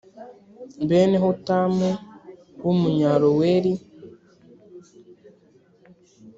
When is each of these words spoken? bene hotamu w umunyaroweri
bene 0.89 1.17
hotamu 1.23 1.89
w 2.63 2.65
umunyaroweri 2.73 3.71